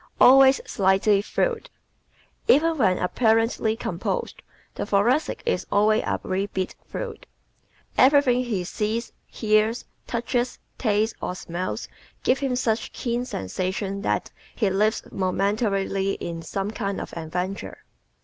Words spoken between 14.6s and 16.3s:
lives momentarily